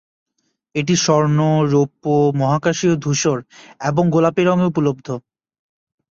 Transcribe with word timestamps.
এটি 0.75 0.95
স্বর্ণ, 0.97 1.39
রৌপ্য, 1.71 2.05
মহাকাশীয় 2.35 2.95
ধূসর 2.95 3.37
এবং 3.81 4.03
গোলাপি 4.09 4.43
রঙে 4.43 4.69
উপলব্ধ। 4.71 5.07